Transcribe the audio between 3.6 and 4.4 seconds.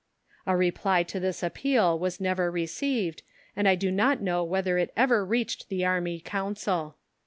I do not